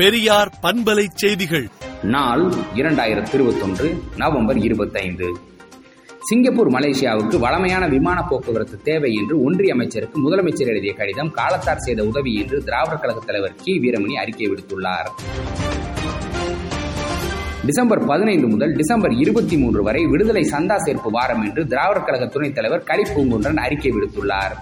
பெரியார் 0.00 0.58
பண்பலை 0.62 1.06
செய்திகள். 1.14 1.68
நாள் 2.02 2.52
இரண்டாயிரத்தி 2.74 3.34
இருபத்தொன்று 3.34 4.02
நவம்பர் 4.16 4.58
இருபத்தைந்து. 4.58 5.36
சிங்கப்பூர் 6.20 6.70
மலேசியாவுக்கு 6.70 7.38
வளமையான 7.38 7.88
விமான 7.88 8.22
போக்குவரத்து 8.22 8.80
தேவை 8.82 9.14
என்று 9.14 9.42
ஒன்றிய 9.42 9.72
அமைச்சருக்கு 9.72 10.20
முதலமைச்சர் 10.20 10.66
எழுதிய 10.66 10.92
கடிதம் 10.92 11.30
காலத்தார் 11.30 11.78
செய்த 11.78 12.04
உதவி 12.04 12.34
என்று 12.34 12.64
திராவிடர் 12.64 12.98
கழக 12.98 13.18
தலைவர் 13.26 13.54
கி. 13.62 13.78
வீரமணி 13.78 14.12
அறிக்கை 14.12 14.46
விடுத்துள்ளார். 14.46 15.10
டிசம்பர் 17.66 18.04
பதினைந்து 18.04 18.48
முதல் 18.48 18.72
டிசம்பர் 18.72 19.12
இருபத்தி 19.12 19.56
மூன்று 19.56 19.82
வரை 19.82 20.06
விடுதலை 20.06 20.42
சந்தா 20.42 20.76
சேர்ப்பு 20.76 21.10
வாரம் 21.10 21.42
என்று 21.42 21.66
திராவிடர் 21.66 22.04
கழக 22.04 22.26
துணைத் 22.26 22.54
தலைவர் 22.54 22.84
கலிபூங்குன்றன் 22.86 23.56
அறிக்கை 23.56 23.92
விடுத்துள்ளார். 23.92 24.56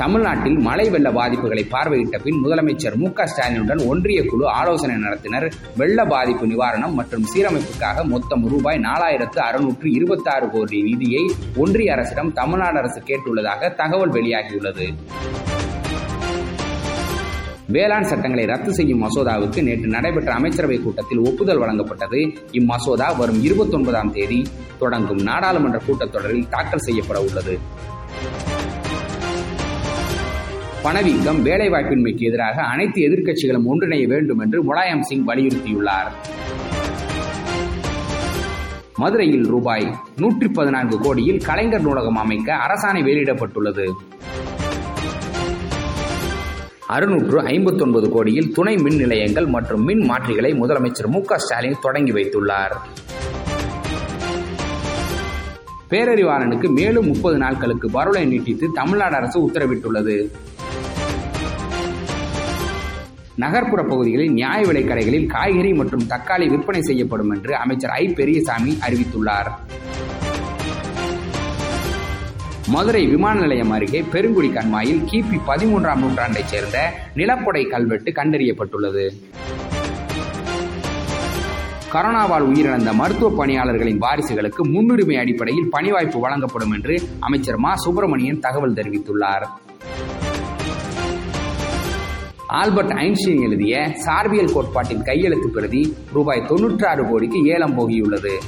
தமிழ்நாட்டில் 0.00 0.58
மழை 0.58 0.90
வெள்ள 0.90 1.08
பாதிப்புகளை 1.10 1.62
பார்வையிட்ட 1.70 2.18
பின் 2.22 2.38
முதலமைச்சர் 2.44 2.94
மு 2.94 3.12
க 3.12 3.26
ஸ்டாலினுடன் 3.26 3.86
ஒன்றிய 3.86 4.24
குழு 4.24 4.48
ஆலோசனை 4.48 4.96
நடத்தினர். 4.96 5.46
வெள்ள 5.76 6.04
பாதிப்பு 6.04 6.46
நிவாரணம் 6.46 6.94
மற்றும் 6.94 7.24
சீரமைப்புக்காக 7.34 8.04
மொத்தம் 8.04 8.48
ரூபாய் 8.48 8.78
நாலாயிரத்து 8.78 9.38
அறுநூற்று 9.38 9.92
இருபத்தாறு 9.92 10.50
கோடி 10.50 10.82
நிதியை 10.82 11.30
ஒன்றிய 11.56 11.92
அரசிடம் 11.92 12.32
தமிழ்நாடு 12.32 12.78
அரசு 12.78 13.00
கேட்டுள்ளதாக 13.00 13.74
தகவல் 13.74 14.12
வெளியாகியுள்ளது. 14.12 14.86
வேளாண் 17.66 18.08
சட்டங்களை 18.12 18.44
ரத்து 18.44 18.72
செய்யும் 18.72 19.02
மசோதாவுக்கு 19.02 19.62
நேற்று 19.62 19.88
நடைபெற்ற 19.88 20.32
அமைச்சரவை 20.32 20.78
கூட்டத்தில் 20.78 21.18
ஒப்புதல் 21.18 21.60
வழங்கப்பட்டது. 21.60 22.22
இம்மசோதா 22.52 23.16
வரும் 23.16 23.42
இருபத்தி 23.42 23.76
ஒன்பதாம் 23.76 24.12
தேதி 24.12 24.46
தொடங்கும். 24.78 25.22
நாடாளுமன்ற 25.22 25.80
கூட்டத்தொடரில் 25.88 26.48
தாக்கல் 26.48 26.86
செய்யப்பட 26.88 27.20
உள்ளது. 27.20 27.58
பணவீக்கம் 30.82 31.44
வேலைவாய்ப்பின்மைக்கு 31.44 32.24
எதிராக 32.28 32.62
அனைத்து 32.62 33.00
எதிர்க்கட்சிகளும் 33.08 33.66
ஒன்றிணைய 33.70 34.06
வேண்டும் 34.06 34.38
என்று 34.38 34.58
முலாயம் 34.64 35.02
சிங் 35.02 35.26
வலியுறுத்தியுள்ளார். 35.26 36.08
மதுரையில் 38.96 39.46
ரூபாய் 39.46 39.86
நூற்றி 40.16 40.48
பதினான்கு 40.48 40.98
கோடியில் 41.00 41.40
கலைஞர் 41.40 41.80
நூலகம் 41.80 42.16
அமைக்க 42.16 42.54
அரசாணை 42.54 43.02
வெளியிடப்பட்டுள்ளது. 43.02 43.86
அறுநூற்று 46.86 47.40
ஐம்பத்தொன்பது 47.40 48.10
கோடியில் 48.10 48.52
துணை 48.52 48.76
மின் 48.76 48.96
நிலையங்கள் 48.96 49.46
மற்றும் 49.46 49.84
மின் 49.84 50.10
மாற்றிகளை 50.10 50.52
முதலமைச்சர் 50.62 51.06
மு 51.06 51.20
க 51.20 51.38
ஸ்டாலின் 51.38 51.80
தொடங்கி 51.80 52.12
வைத்துள்ளார். 52.12 52.74
பேரறிவாளனுக்கு 55.90 56.72
மேலும் 56.72 57.06
முப்பது 57.06 57.38
நாட்களுக்கு 57.38 57.88
பரோலை 57.88 58.24
நீட்டித்து 58.26 58.68
தமிழ்நாடு 58.74 59.14
அரசு 59.14 59.50
உத்தரவிட்டுள்ளது. 59.50 60.30
நகர்ப்புற 63.36 63.82
பகுதிகளில் 63.82 64.32
நியாய 64.32 64.64
விலை 64.64 64.84
கடைகளில் 64.84 65.26
காய்கறி 65.26 65.72
மற்றும் 65.72 66.02
தக்காளி 66.02 66.48
விற்பனை 66.48 66.82
செய்யப்படும் 66.82 67.30
என்று 67.30 67.56
அமைச்சர் 67.56 67.90
ஐ. 67.90 68.08
பெரியசாமி 68.08 68.78
அறிவித்துள்ளார். 68.88 69.50
மதுரை 72.66 73.06
விமான 73.06 73.40
நிலையம் 73.40 73.70
அருகே 73.70 74.04
பெருங்குடி 74.12 74.48
கண்மாயில் 74.48 75.02
கிபி 75.10 75.40
பதிமூன்றாம் 75.46 75.98
நூற்றாண்டைச் 75.98 76.46
சேர்ந்த 76.46 76.92
நிலப்பொடை 77.16 77.66
கல்வெட்டு 77.66 78.10
கண்டறியப்பட்டுள்ளது. 78.10 79.08
கரோனாவால் 81.92 82.44
உயிரிழந்த 82.46 82.92
மருத்துவ 82.92 83.44
பணியாளர்களின் 83.44 83.98
வாரிசுகளுக்கு 83.98 84.62
முன்னுரிமை 84.62 85.16
அடிப்படையில் 85.16 85.70
பணி 85.70 85.90
வாய்ப்பு 85.90 86.20
வழங்கப்படும் 86.20 86.72
என்று 86.72 87.00
அமைச்சர் 87.20 87.56
மா. 87.56 87.76
சுப்பிரமணியன் 87.76 88.40
தகவல் 88.40 88.74
தெரிவித்துள்ளார். 88.74 89.46
ஆல்பர்ட் 92.46 92.90
ஐன்ஸ்டீன் 92.90 93.42
எழுதிய 93.42 93.92
சார்பியல் 94.04 94.52
கோட்பாட்டின் 94.52 95.02
கையெழுத்து 95.02 95.50
பிரதி 95.50 95.96
ரூபாய் 96.12 96.46
தொன்னூற்றி 96.48 96.86
ஆறு 96.86 97.04
கோடிக்கு 97.06 97.44
ஏலம் 97.44 97.78
போகியுள்ளது. 97.78 98.38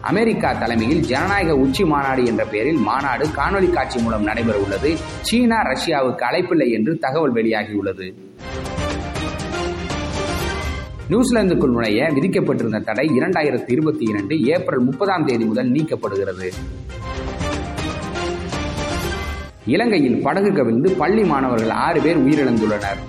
அமெரிக்கா 0.00 0.52
தலைமையில் 0.52 1.00
ஜனநாயக 1.00 1.54
உச்சி 1.54 1.84
மாநாடு 1.84 2.24
என்ற 2.24 2.44
பெயரில் 2.44 2.76
மாநாடு 2.76 3.26
காணொலி 3.26 3.70
காட்சி 3.70 4.00
மூலம் 4.00 4.22
நடைபெற 4.22 4.58
உள்ளது 4.58 4.96
சீனா 5.20 5.62
ரஷ்யாவுக்கு 5.62 6.24
அழைப்பில்லை 6.30 6.70
என்று 6.70 6.98
தகவல் 6.98 7.32
வெளியாகியுள்ளது. 7.32 8.34
நியூசிலாந்துக்குள் 11.10 11.74
நுழைய 11.74 12.06
விதிக்கப்பட்டிருந்த 12.14 12.78
தடை 12.84 13.08
இரண்டாயிரத்தி 13.18 13.70
இருபத்தி 13.70 14.04
இரண்டு 14.04 14.34
ஏப்ரல் 14.40 14.84
முப்பதாம் 14.84 15.24
தேதி 15.24 15.44
முதல் 15.44 15.70
நீக்கப்படுகிறது. 15.70 16.48
இலங்கையில் 19.66 20.22
படகு 20.22 20.52
கவிழ்ந்து 20.52 20.90
பள்ளி 20.92 21.24
மாணவர்கள் 21.24 21.70
ஆறு 21.70 22.00
பேர் 22.00 22.18
உயிரிழந்துள்ளனர். 22.18 23.00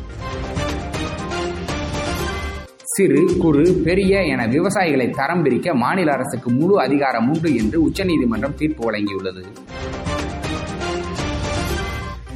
சிறு 2.83 3.37
குறு 3.37 3.65
பெரிய 3.85 4.21
என 4.23 4.47
விவசாயிகளை 4.47 5.09
தரம் 5.09 5.43
பிரிக்க 5.43 5.73
மாநில 5.73 6.11
அரசுக்கு 6.11 6.51
முழு 6.51 6.79
அதிகாரம் 6.79 7.29
உண்டு 7.29 7.55
என்று 7.55 7.81
உச்சநீதிமன்றம் 7.81 8.55
தீர்ப்பு 8.55 8.91
வழங்கியுள்ளது. 8.91 9.43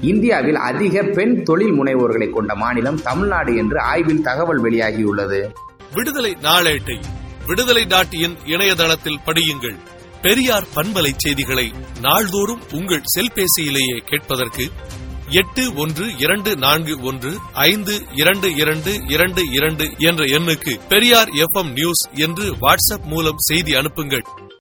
இந்தியாவில் 0.01 0.55
அதிக 0.55 1.03
பெண் 1.03 1.43
தொழில் 1.43 1.71
முனைவோர்களை 1.71 2.29
கொண்ட 2.29 2.55
மாநிலம் 2.55 3.01
தமிழ்நாடு 3.01 3.55
என்று 3.55 3.81
ஆய்வில் 3.81 4.21
தகவல் 4.21 4.61
வெளியாகியுள்ளது. 4.63 5.53
விடுதலை 5.93 6.37
நாளேட்டை 6.41 6.99
விடுதலை 7.47 7.85
டாட் 7.85 8.13
இன் 8.13 8.37
இணையதளத்தில் 8.45 9.19
படியுங்கள். 9.25 9.75
பெரியார் 10.21 10.67
பண்பலை 10.75 11.11
செய்திகளை 11.17 11.71
நாள்தோறும் 12.01 12.61
உங்கள் 12.71 13.03
செல்பேசியிலேயே 13.17 13.97
கேட்பதற்கு 14.05 14.67
எட்டு 15.29 15.73
ஒன்று 15.73 16.17
இரண்டு 16.17 16.55
நான்கு 16.55 16.99
ஒன்று 17.01 17.31
ஐந்து 17.53 18.01
இரண்டு 18.15 18.55
இரண்டு 18.55 18.95
இரண்டு 19.07 19.41
இரண்டு 19.51 19.89
என்ற 19.97 20.23
எண்ணுக்கு 20.23 20.79
பெரியார் 20.89 21.29
எஃப் 21.29 21.65
நியூஸ் 21.73 22.09
என்று 22.13 22.43
வாட்ஸ்அப் 22.43 23.05
மூலம் 23.05 23.37
செய்தி 23.37 23.73
அனுப்புங்கள். 23.73 24.23